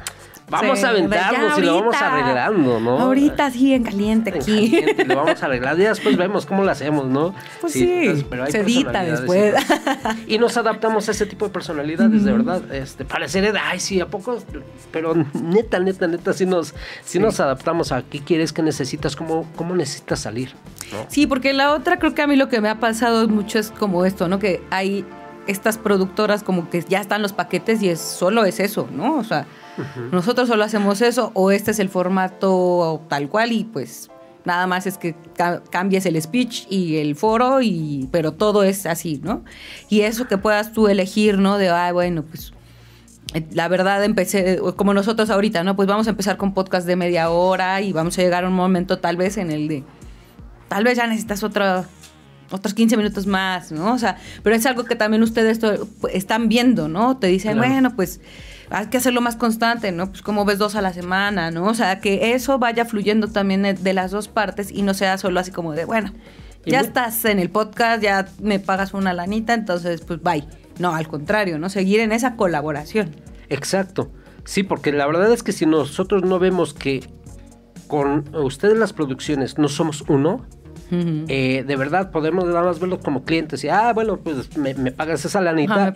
[0.49, 2.99] vamos Sí, a de aventarnos ya y lo vamos arreglando, ¿no?
[2.99, 4.71] Ahorita sí, en caliente En aquí.
[4.71, 7.33] caliente, lo vamos a arreglar y después vemos cómo lo hacemos, ¿no?
[7.61, 9.55] Pues sí, hay se edita después.
[10.25, 12.73] Y, y nos adaptamos a ese tipo de personalidades, de verdad.
[12.73, 14.37] Este, parecería, de, ay, sí, ¿a poco?
[14.91, 19.45] Pero neta, neta, neta, sí nos, sí nos adaptamos a qué quieres, qué necesitas, cómo,
[19.55, 20.53] cómo necesitas salir,
[20.91, 21.05] ¿no?
[21.09, 23.71] Sí, porque la otra creo que a mí lo que me ha pasado mucho es
[23.71, 24.39] como esto, ¿no?
[24.39, 25.05] Que hay
[25.47, 29.15] estas productoras como que ya están los paquetes y es solo es eso, ¿no?
[29.17, 29.45] O sea,
[30.11, 34.09] nosotros solo hacemos eso o este es el formato tal cual y pues
[34.47, 35.13] nada más es que
[35.69, 39.43] cambies el speech y el foro, y, pero todo es así, ¿no?
[39.89, 41.57] Y eso que puedas tú elegir, ¿no?
[41.57, 42.53] De, ay, bueno, pues
[43.33, 45.75] eh, la verdad empecé, como nosotros ahorita, ¿no?
[45.75, 48.53] Pues vamos a empezar con podcast de media hora y vamos a llegar a un
[48.53, 49.83] momento tal vez en el de,
[50.69, 51.85] tal vez ya necesitas otra
[52.49, 53.93] otros 15 minutos más, ¿no?
[53.93, 55.59] O sea, pero es algo que también ustedes
[56.13, 57.17] están viendo, ¿no?
[57.17, 58.21] Te dicen, bueno, pues
[58.69, 60.09] hay que hacerlo más constante, ¿no?
[60.09, 61.65] Pues como ves dos a la semana, ¿no?
[61.65, 65.39] O sea, que eso vaya fluyendo también de las dos partes y no sea solo
[65.39, 66.13] así como de, bueno,
[66.65, 70.45] ya estás en el podcast, ya me pagas una lanita, entonces pues bye.
[70.79, 71.69] No, al contrario, ¿no?
[71.69, 73.15] Seguir en esa colaboración.
[73.49, 74.11] Exacto.
[74.43, 77.07] Sí, porque la verdad es que si nosotros no vemos que
[77.87, 80.45] con ustedes las producciones no somos uno,
[80.91, 85.23] eh, de verdad podemos nada más verlos como clientes y, ah, bueno, pues me, pagas
[85.25, 85.93] esa lanita.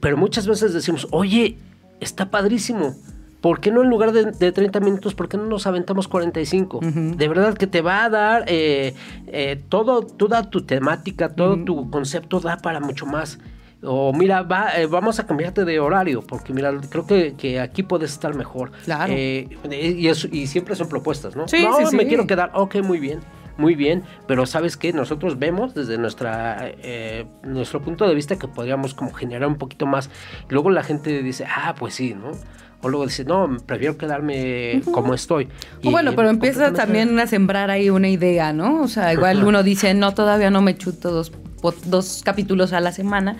[0.00, 1.56] Pero muchas veces decimos, oye,
[2.00, 2.94] está padrísimo.
[3.40, 6.80] ¿Por qué no en lugar de, 30 minutos, por qué no nos aventamos 45?
[6.80, 8.94] De verdad que te va a dar eh,
[9.26, 13.38] eh, todo, toda tu temática, todo tu concepto da para mucho más.
[13.82, 18.34] O mira, va, vamos a cambiarte de horario, porque mira, creo que, aquí puedes estar
[18.34, 18.72] mejor.
[18.86, 19.12] Claro.
[19.12, 19.50] y,
[20.32, 21.46] y siempre son propuestas, ¿no?
[21.46, 22.50] Sí, no, me quiero quedar.
[22.54, 23.20] Ok, muy bien
[23.56, 28.48] muy bien, pero sabes que nosotros vemos desde nuestra eh, nuestro punto de vista que
[28.48, 30.10] podríamos como generar un poquito más.
[30.48, 32.32] Luego la gente dice, ah, pues sí, ¿no?
[32.82, 35.48] O luego dice, no, prefiero quedarme como estoy.
[35.80, 38.82] Y, bueno, pero empieza también a sembrar ahí una idea, ¿no?
[38.82, 41.32] O sea, igual uno dice, no, todavía no me chuto dos,
[41.86, 43.36] dos capítulos a la semana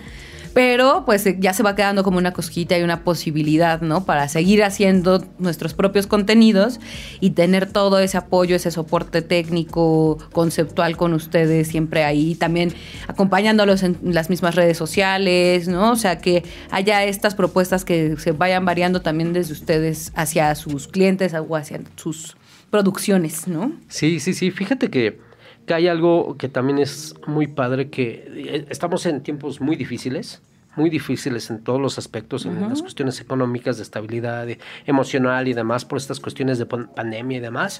[0.55, 4.05] pero pues eh, ya se va quedando como una cosquita y una posibilidad, ¿no?
[4.05, 6.79] Para seguir haciendo nuestros propios contenidos
[7.19, 12.73] y tener todo ese apoyo, ese soporte técnico, conceptual con ustedes siempre ahí, también
[13.09, 15.91] acompañándolos en las mismas redes sociales, ¿no?
[15.91, 20.87] O sea, que haya estas propuestas que se vayan variando también desde ustedes hacia sus
[20.87, 22.37] clientes o hacia sus
[22.69, 23.73] producciones, ¿no?
[23.89, 24.51] Sí, sí, sí.
[24.51, 25.19] Fíjate que
[25.65, 30.41] que hay algo que también es muy padre, que eh, estamos en tiempos muy difíciles,
[30.75, 34.47] muy difíciles en todos los aspectos, en las cuestiones económicas, de estabilidad
[34.85, 37.79] emocional y demás, por estas cuestiones de pandemia y demás.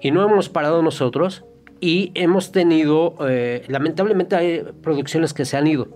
[0.00, 1.44] Y no hemos parado nosotros
[1.80, 5.88] y hemos tenido, eh, lamentablemente hay producciones que se han ido.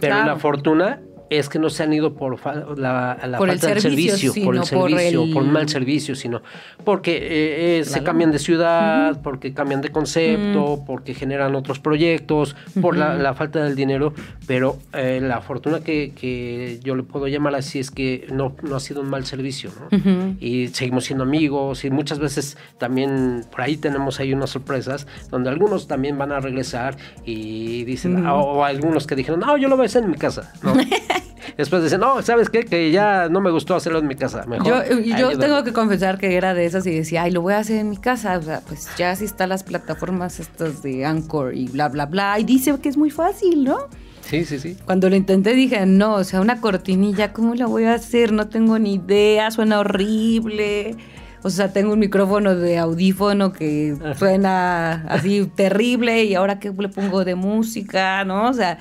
[0.00, 2.38] Pero la fortuna es que no se han ido por
[2.78, 6.42] la, falta de servicio, por el servicio, por, un mal servicio, sino
[6.84, 12.56] porque eh, eh, se cambian de ciudad, porque cambian de concepto, porque generan otros proyectos,
[12.80, 14.14] por la, falta del dinero,
[14.46, 18.80] pero eh, la fortuna que, yo le puedo llamar así es que no, no ha
[18.80, 20.36] sido un mal servicio, ¿no?
[20.40, 25.50] Y seguimos siendo amigos y muchas veces también por ahí tenemos ahí unas sorpresas donde
[25.50, 29.84] algunos también van a regresar y dicen, o, algunos que dijeron, no, yo lo voy
[29.84, 30.74] a hacer en mi casa, ¿no?
[31.56, 32.64] Después dicen, no, ¿sabes qué?
[32.64, 34.44] Que ya no me gustó hacerlo en mi casa.
[34.46, 34.84] Mejor.
[35.02, 37.58] Yo, yo tengo que confesar que era de esas y decía, ay, lo voy a
[37.58, 38.38] hacer en mi casa.
[38.38, 42.38] O sea, pues ya sí están las plataformas estas de Anchor y bla, bla, bla.
[42.38, 43.78] Y dice que es muy fácil, ¿no?
[44.22, 44.76] Sí, sí, sí.
[44.84, 48.32] Cuando lo intenté dije, no, o sea, una cortinilla, ¿cómo la voy a hacer?
[48.32, 50.96] No tengo ni idea, suena horrible.
[51.42, 56.88] O sea, tengo un micrófono de audífono que suena así terrible y ahora qué le
[56.88, 58.50] pongo de música, ¿no?
[58.50, 58.78] O sea,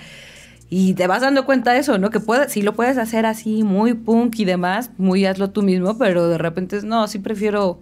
[0.70, 2.10] y te vas dando cuenta de eso, ¿no?
[2.10, 5.98] Que puedes, sí lo puedes hacer así, muy punk y demás, muy hazlo tú mismo,
[5.98, 7.80] pero de repente es, no, sí prefiero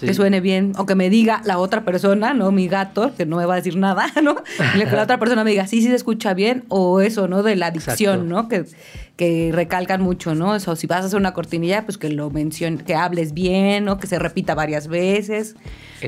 [0.00, 2.50] que suene bien, o que me diga la otra persona, ¿no?
[2.52, 4.36] Mi gato, que no me va a decir nada, ¿no?
[4.72, 7.42] Que la otra persona me diga, sí, sí se escucha bien, o eso, ¿no?
[7.42, 8.48] De la dicción, ¿no?
[8.48, 8.64] Que,
[9.16, 10.56] que recalcan mucho, ¿no?
[10.56, 13.98] Eso, si vas a hacer una cortinilla, pues que lo menciones, que hables bien, ¿no?
[13.98, 15.54] Que se repita varias veces.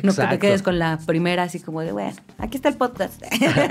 [0.03, 3.23] No que te quedes con la primera así como de, bueno, aquí está el podcast.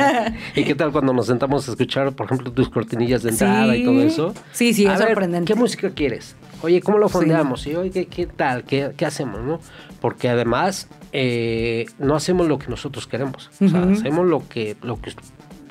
[0.56, 3.84] ¿Y qué tal cuando nos sentamos a escuchar, por ejemplo, tus cortinillas de entrada y
[3.84, 4.34] todo eso?
[4.52, 5.54] Sí, sí, es sorprendente.
[5.54, 6.36] ¿Qué música quieres?
[6.62, 7.68] Oye, ¿cómo lo fondeamos?
[7.68, 8.64] Y oye, ¿qué, tal?
[8.64, 9.42] ¿Qué, ¿Qué, hacemos?
[9.42, 9.60] ¿no?
[10.06, 13.50] Porque además eh, no hacemos lo que nosotros queremos.
[13.60, 15.16] O sea, hacemos lo que, lo que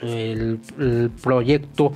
[0.03, 1.93] el, el proyecto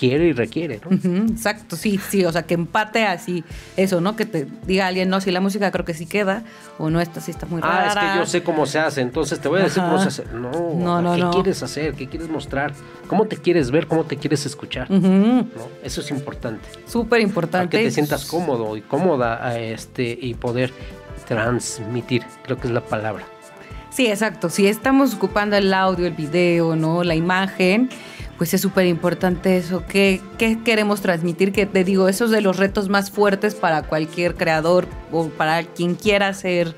[0.00, 0.96] quiere y requiere, ¿no?
[1.28, 3.44] exacto, sí, sí, o sea, que empate así
[3.76, 4.16] eso, ¿no?
[4.16, 6.42] Que te diga alguien, no, si la música creo que sí queda,
[6.78, 7.82] o no, esta sí está muy rara.
[7.84, 10.08] Ah, es que yo sé cómo se hace, entonces te voy a decir cómo se
[10.08, 10.24] hace.
[10.32, 11.92] No, no, no ¿qué quieres hacer?
[11.92, 12.72] ¿Qué quieres mostrar?
[13.08, 13.88] ¿Cómo te quieres ver?
[13.88, 14.90] ¿Cómo te quieres escuchar?
[14.90, 15.46] ¿No?
[15.82, 16.66] Eso es importante.
[16.86, 17.76] Súper importante.
[17.76, 20.72] Para que te sientas cómodo y cómoda este, y poder
[21.30, 23.24] transmitir, creo que es la palabra.
[23.90, 24.50] Sí, exacto.
[24.50, 27.04] Si estamos ocupando el audio, el video, ¿no?
[27.04, 27.88] La imagen,
[28.36, 29.84] pues es súper importante eso.
[29.86, 30.20] ¿Qué,
[30.64, 31.52] queremos transmitir?
[31.52, 35.94] Que te digo, esos de los retos más fuertes para cualquier creador o para quien
[35.94, 36.74] quiera hacer,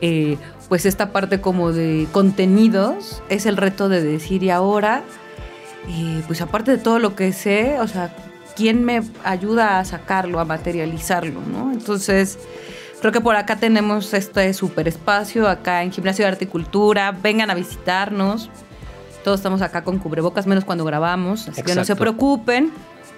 [0.00, 5.02] eh, pues esta parte como de contenidos, es el reto de decir, y ahora,
[5.88, 8.14] eh, pues aparte de todo lo que sé, o sea,
[8.54, 11.40] ¿quién me ayuda a sacarlo, a materializarlo?
[11.40, 11.72] ¿no?
[11.72, 12.38] Entonces
[13.00, 17.12] Creo que por acá tenemos este super espacio, acá en Gimnasio de Arte y Cultura.
[17.12, 18.50] Vengan a visitarnos.
[19.24, 22.72] Todos estamos acá con cubrebocas, menos cuando grabamos, así que no se preocupen.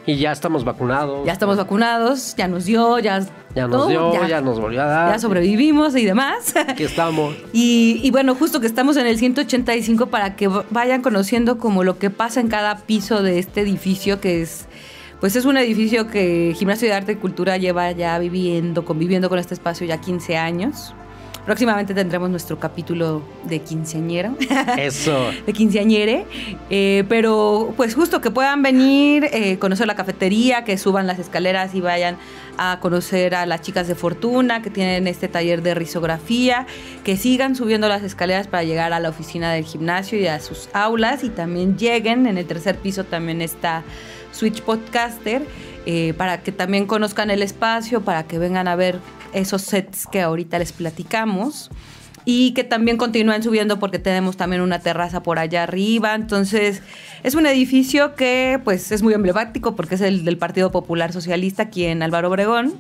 [0.05, 1.25] Y ya estamos vacunados.
[1.25, 3.21] Ya estamos vacunados, ya nos dio, ya.
[3.55, 5.13] Ya nos dio, ya, nos volvió a dar.
[5.13, 6.55] Ya sobrevivimos y demás.
[6.57, 7.37] Aquí estamos.
[7.53, 11.99] y, y, bueno, justo que estamos en el 185 para que vayan conociendo como lo
[11.99, 14.67] que pasa en cada piso de este edificio que es.
[15.23, 19.39] Pues es un edificio que Gimnasio de Arte y Cultura lleva ya viviendo, conviviendo con
[19.39, 20.97] este espacio ya 15 años.
[21.47, 24.37] Próximamente tendremos nuestro capítulo de quinceañero.
[24.77, 25.31] Eso.
[25.47, 26.27] de quinceañere.
[26.71, 31.73] Eh, pero pues justo que puedan venir, eh, conocer la cafetería, que suban las escaleras
[31.77, 32.17] y vayan
[32.59, 36.67] a conocer a las chicas de Fortuna, que tienen este taller de risografía,
[37.05, 40.69] que sigan subiendo las escaleras para llegar a la oficina del gimnasio y a sus
[40.73, 42.27] aulas y también lleguen.
[42.27, 43.85] En el tercer piso también está
[44.33, 45.43] Switch Podcaster.
[45.85, 49.01] Eh, para que también conozcan el espacio, para que vengan a ver
[49.33, 51.71] esos sets que ahorita les platicamos
[52.25, 56.15] y que también continúen subiendo porque tenemos también una terraza por allá arriba.
[56.15, 56.83] Entonces,
[57.23, 61.65] es un edificio que pues es muy emblemático porque es el del Partido Popular Socialista
[61.65, 62.75] aquí en Álvaro Obregón.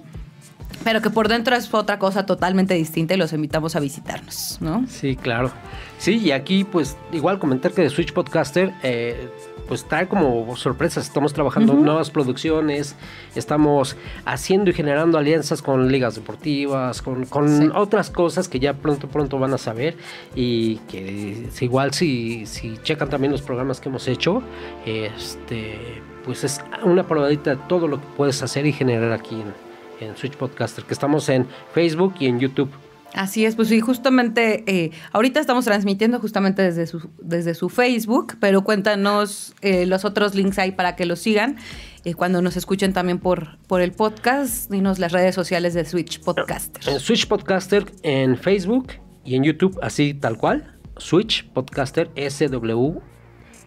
[0.84, 4.84] Pero que por dentro es otra cosa totalmente distinta y los invitamos a visitarnos, ¿no?
[4.88, 5.52] Sí, claro.
[5.98, 9.28] Sí, y aquí pues igual comentar que de Switch Podcaster eh,
[9.68, 11.06] pues trae como sorpresas.
[11.06, 12.96] Estamos trabajando en nuevas producciones,
[13.34, 17.26] estamos haciendo y generando alianzas con ligas deportivas, con,
[17.74, 19.96] otras cosas que ya pronto, pronto van a saber
[20.34, 24.42] y que igual si, si checan también los programas que hemos hecho,
[24.86, 30.06] este, pues es una probadita de todo lo que puedes hacer y generar aquí en,
[30.06, 32.70] en Switch Podcaster, que estamos en Facebook y en YouTube.
[33.14, 38.36] Así es, pues sí, justamente eh, ahorita estamos transmitiendo justamente desde su, desde su Facebook,
[38.40, 41.56] pero cuéntanos eh, los otros links ahí para que los sigan.
[42.04, 46.20] Eh, cuando nos escuchen también por, por el podcast, dinos las redes sociales de Switch
[46.20, 46.88] Podcaster.
[46.88, 48.92] En Switch Podcaster en Facebook
[49.24, 50.78] y en YouTube, así tal cual.
[50.96, 52.98] Switch Podcaster SW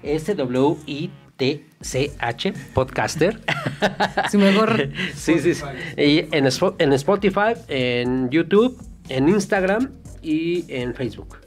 [0.03, 3.41] SWI T-C-H, podcaster.
[4.31, 4.89] Sí, mejor.
[5.15, 5.63] sí, sí, sí.
[5.97, 6.47] Y en,
[6.79, 8.77] en Spotify, en YouTube
[9.09, 9.91] en Instagram
[10.21, 11.37] y en Facebook.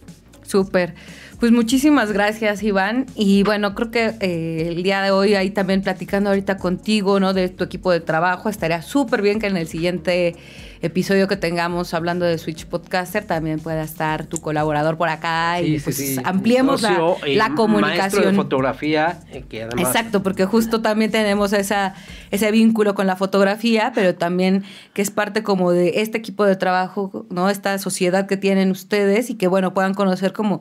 [0.42, 0.94] Súper.
[1.38, 3.07] Pues muchísimas gracias, Iván.
[3.14, 7.33] Y bueno, creo que eh, el día de hoy, ahí también platicando ahorita contigo, ¿no?
[7.33, 10.35] De tu equipo de trabajo, estaría súper bien que en el siguiente
[10.81, 15.79] episodio que tengamos hablando de Switch Podcaster también pueda estar tu colaborador por acá y
[15.81, 18.25] pues ampliemos la, comunicación.
[18.25, 19.45] de fotografía, eh,
[19.79, 21.95] Exacto, porque justo también tenemos esa,
[22.31, 26.57] ese vínculo con la fotografía, pero también que es parte como de este equipo de
[26.57, 27.51] trabajo, ¿no?
[27.51, 30.61] Esta sociedad que tienen ustedes y que bueno, puedan conocer como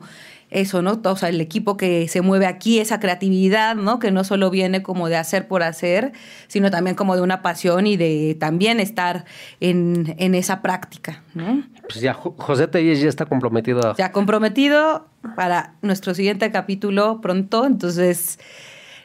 [0.50, 1.00] eso, ¿no?
[1.02, 3.98] O sea, el equipo que se mueve aquí, esa creatividad, ¿no?
[3.98, 6.12] Que no solo viene como de hacer por hacer,
[6.46, 9.24] sino también como de una pasión y de también estar
[9.60, 11.62] en, en esa práctica, ¿no?
[11.82, 13.94] Pues ya José Telles ya está comprometido.
[13.96, 15.06] Ya comprometido
[15.36, 18.38] para nuestro siguiente capítulo pronto, entonces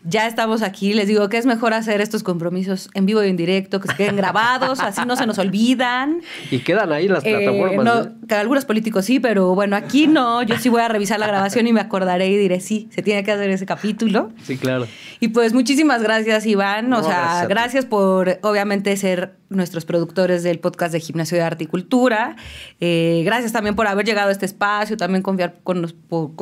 [0.04, 0.94] ya estamos aquí.
[0.94, 3.96] Les digo que es mejor hacer estos compromisos en vivo y en directo, que se
[3.96, 6.22] queden grabados, así no se nos olvidan.
[6.52, 8.10] Y quedan ahí las eh, plataformas.
[8.28, 10.44] que algunos políticos sí, pero bueno, aquí no.
[10.44, 13.24] Yo sí voy a revisar la grabación y me acordaré y diré, sí, se tiene
[13.24, 14.32] que hacer ese capítulo.
[14.44, 14.88] Sí, claro.
[15.20, 16.92] Y pues muchísimas gracias, Iván.
[16.94, 21.68] o sea, gracias, por obviamente ser nuestros productores del podcast de Gimnasio de Arte y
[21.68, 22.36] Cultura.
[22.80, 25.94] Eh, gracias también por haber llegado a este espacio, también confiar con,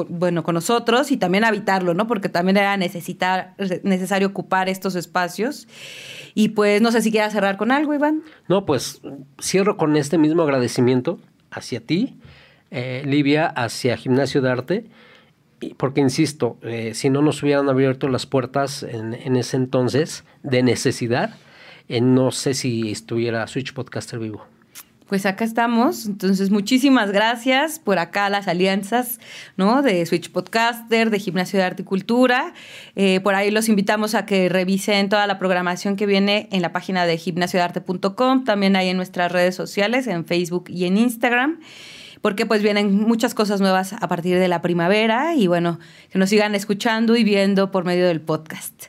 [0.10, 2.08] bueno, con nosotros y también habitarlo, ¿no?
[2.08, 5.68] Porque también era necesitar necesario ocupar estos espacios.
[6.34, 8.24] Y pues no sé si quieras cerrar con algo, Iván.
[8.48, 9.02] No, pues
[9.42, 11.20] cierro con este mismo agradecimiento
[11.52, 12.18] hacia ti,
[12.72, 14.86] eh, Livia, hacia Gimnasio de Arte,
[15.78, 20.64] porque insisto, eh, si no nos hubieran abierto las puertas en, en ese entonces de
[20.64, 21.36] necesidad,
[22.00, 24.46] no sé si estuviera Switch Podcaster vivo
[25.12, 26.06] pues acá estamos.
[26.06, 29.20] Entonces, muchísimas gracias por acá las alianzas,
[29.58, 29.82] ¿no?
[29.82, 32.54] De Switch Podcaster, de Gimnasio de Arte y Cultura.
[32.96, 36.72] Eh, por ahí los invitamos a que revisen toda la programación que viene en la
[36.72, 41.60] página de gimnasiodearte.com, también hay en nuestras redes sociales, en Facebook y en Instagram
[42.22, 45.78] porque pues vienen muchas cosas nuevas a partir de la primavera y bueno,
[46.10, 48.86] que nos sigan escuchando y viendo por medio del podcast.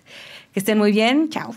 [0.52, 1.52] Que estén muy bien, chao.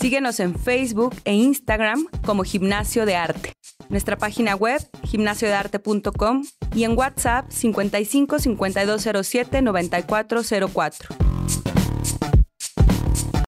[0.00, 3.52] Síguenos en Facebook e Instagram como Gimnasio de Arte.
[3.88, 11.16] Nuestra página web, gimnasiodearte.com y en WhatsApp 55 5207 9404.